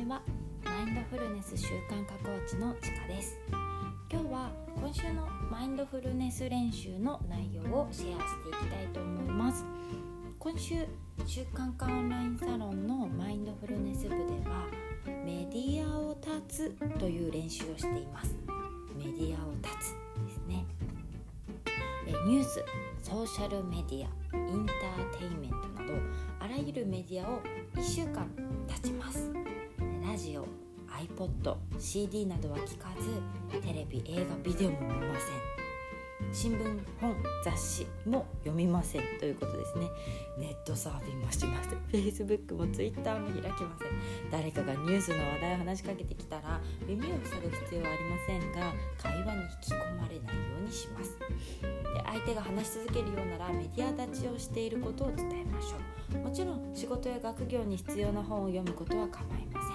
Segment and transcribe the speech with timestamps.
[0.00, 0.22] ちは
[0.64, 3.36] マインドフルネス習慣化コーチのちかです。
[4.10, 9.62] 今日は今週のマインドフルネス練習の内容をシェアしていきたいと思います。
[10.38, 10.86] 今週
[11.26, 14.16] 習慣化オンラインサロンのマインドフルネス部で
[14.48, 14.68] は
[15.04, 16.16] メディアを
[16.48, 18.34] 立つという練習をしています。
[18.96, 20.64] メディアを立つですね。
[22.06, 22.64] えニュース
[23.02, 25.92] ソーシャルメディアインターテイメントなど
[26.40, 27.42] あらゆるメディアを
[27.74, 28.26] 1週間
[28.66, 29.49] 経ちます。
[30.20, 30.46] ジオ
[31.16, 35.60] iPod、CD などは聞かずテレビ、映画、ビデオも見ません。
[36.30, 39.02] 新聞本雑誌も読みません。
[39.18, 39.88] ということですね。
[40.36, 41.78] ネットサーフィンもしません。
[42.04, 44.30] Facebook も Twitter も開きません。
[44.30, 51.18] 誰かがニュースの話題を話しかけてきたら耳を塞ぐ必要はありませんが会話に引き込まれないようにします。
[51.18, 51.26] で
[52.04, 56.18] 相手が話し続けるようならメディア立ちをしていることを伝えましょう。
[56.18, 59.69] もちろん仕事や学業に必要な本を読むことは構いません。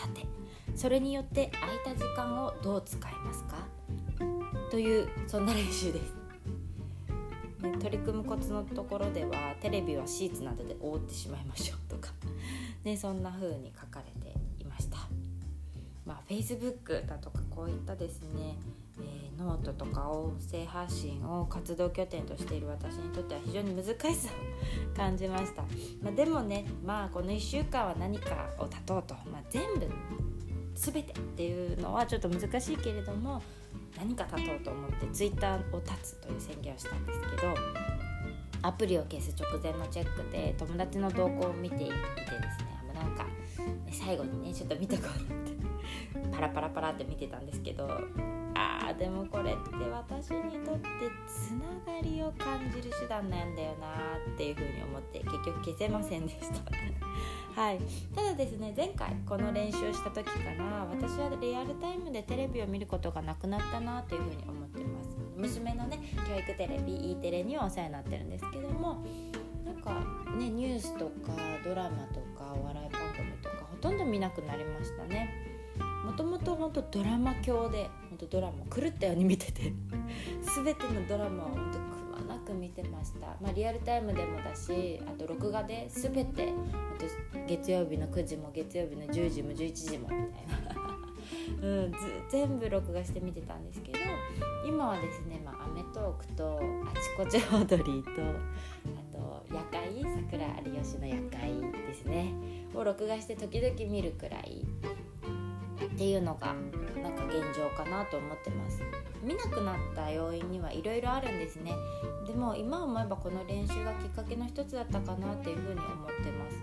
[0.00, 0.24] さて
[0.74, 3.56] それによって空いた時間をどう使いますか？
[4.70, 6.14] というそんな練習です。
[7.78, 12.14] 取り組むコツのところではテレビはシーツなどで覆ってしまいましょうとか、
[12.84, 14.96] ね、そんな風に書かれていました、
[16.10, 18.58] まあ、Facebook だとかこういったですね、
[18.98, 24.30] えー、ノートとか音声発信を活動拠点としている私にとっては非常に難しさ
[24.92, 25.62] を感じました、
[26.02, 29.88] まあ、でもねまあこの1週間は何かを断とうと、まあ、全部
[30.74, 33.40] 全てっていうのはちょっと難しいけれども
[33.96, 37.54] 何か立とうと思ってツイッターを立つという宣言をしたんですけど
[38.62, 43.24] アプリを消す直前のチェックで友達の動向を見ていてですねなんか
[43.92, 45.59] 最後にねちょっと見とこうって。
[46.40, 47.86] パラパラパラって見てたんですけど
[48.54, 49.60] あーでもこれって
[49.92, 50.88] 私にとって
[51.26, 56.60] つながりを感じる手段なんだよなっていうふうに思って結局消せませんでした。
[57.60, 57.80] はい、
[58.14, 65.18] ただですね前回この練習した時から私はリアルタイムでテレビを見ることがなくなったなというふうに思ってます。
[65.36, 69.04] 娘のね教育テレビ E テレにはお世話になってるんですけども
[69.64, 69.94] なんか
[70.38, 71.34] ねニュースとか
[71.64, 75.39] ドラマとかお笑い番組とかほとんど見なくなりましたね。
[76.44, 79.72] と本当ドラマ教で本当ドラマ狂ったように見てて
[80.64, 86.52] 全てのドラマを本当なく見てました、まあ、リアルタイムでもだしあと録画で全て
[87.46, 90.80] 月曜日の9時も月曜日の10時も11時もみたいな。
[91.62, 91.92] うん、
[92.30, 93.98] 全部録画して見てたんですけど
[94.66, 98.10] 今はですね「まあ、アメトーーク」と「あちこちオードリーと」
[98.96, 102.32] あと「夜会桜有吉の夜会」ですね。
[102.74, 104.64] を録画して時々見るくらい。
[106.00, 106.54] っていうのが
[107.02, 108.82] なんか現状かなと思ってます。
[109.22, 111.74] 見なくなった要因にはいろいろあるんですね。
[112.26, 116.56] でも今思えばこの練習がきっかけの一つだったかなっていうふうに思ってます。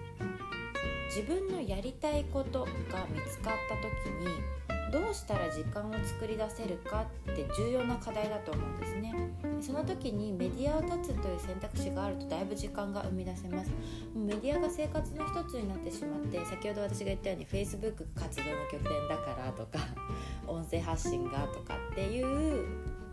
[1.15, 4.27] 自分のやりたいことが見つかった時に
[4.91, 9.13] どうしたら時間を作り出せるかって重要な課題だと思うんですね。
[9.61, 13.71] その時にメディアを立つという選択肢があるとだいぶ時間が生み出せます。
[14.15, 19.79] メディアが生活の一つになってしまって先ほど私が言ったように Facebook 活動の拠点だからとか
[20.47, 22.65] 音声発信がとかっていう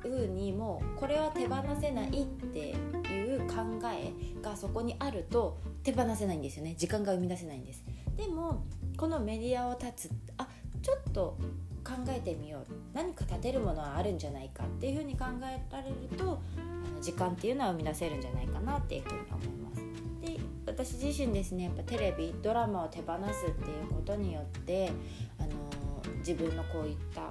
[0.02, 3.56] 風にもうこれは手放せないっていう考
[3.92, 6.74] えがそこにあると手放せないんですよね。
[6.76, 7.82] 時間が生み出せないんです。
[8.16, 8.64] でも
[8.96, 10.46] このメディアを立つあ
[10.82, 11.38] ちょっと
[11.84, 19.82] 考えてみよう何か立てるものはあるんじゃないかっていうふうに考えられるとあの時間っていうのは生み出せるんじゃないかなっていうふうに思います。
[20.22, 24.90] で私自身ですねやっぱテレビドラマを手放すっていうことによって
[25.38, 25.50] あの
[26.18, 27.30] 自分のこういった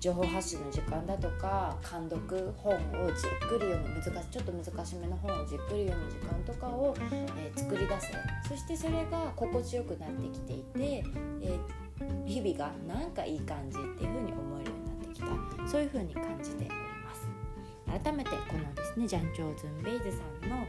[0.00, 2.78] 情報発信の時間だとか監読本を
[3.08, 6.94] じっくり読む難しちょっと難しめの本をじっくり読む時間とかを、
[7.34, 8.14] えー、作り出せ
[8.48, 11.04] そしてそれが心地よくなってきていて、
[11.42, 11.87] えー
[12.26, 20.66] 日々がなんかいい感じっていう風に思えるようになってきたそういう風に感じております改めてこのですねジャン・チョーズン・ベイズさんの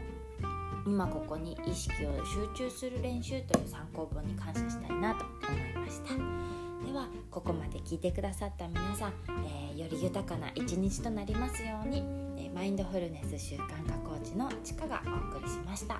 [0.85, 6.13] 今ここに意識を集中する練習という参考本に感謝したいなと思いました
[6.85, 9.13] ではここまで聞いてくださった皆さん、
[9.45, 11.99] えー、より豊かな一日となりますように、
[12.37, 15.99] えー、マインドフルネス習慣化コーチのちかがお送りしました。